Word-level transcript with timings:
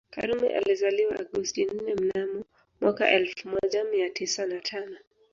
Karume 0.13 0.49
alizaliwa 0.55 1.19
Agosti 1.19 1.65
nne 1.65 1.95
mnamo 1.95 2.45
mwaka 2.81 3.09
elfu 3.11 3.47
moja 3.49 3.83
mia 3.83 4.09
tisa 4.09 4.45
na 4.45 4.59
tano 4.61 4.97